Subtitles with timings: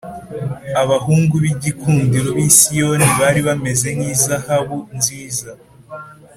[0.81, 5.51] Abahungu b’ibikundiro b’i Siyoni, Bari bameze nk’izahabu nziza,